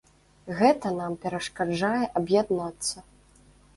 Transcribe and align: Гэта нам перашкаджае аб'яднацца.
Гэта 0.61 0.93
нам 0.99 1.17
перашкаджае 1.25 2.03
аб'яднацца. 2.21 2.95